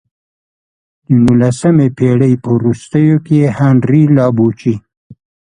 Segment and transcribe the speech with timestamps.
[1.05, 4.75] د نولسمې پېړۍ په وروستیو کې هنري لابوچي.